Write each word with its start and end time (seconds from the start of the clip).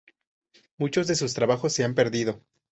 Muchos 0.79 1.05
de 1.05 1.13
sus 1.13 1.35
trabajos 1.35 1.73
se 1.73 1.83
han 1.83 1.93
perdido. 1.93 2.41